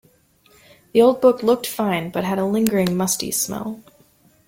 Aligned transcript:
The 0.93 1.01
old 1.03 1.21
book 1.21 1.43
looked 1.43 1.67
fine 1.67 2.09
but 2.09 2.23
had 2.23 2.39
a 2.39 2.45
lingering 2.45 2.97
musty 2.97 3.29
smell. 3.29 3.83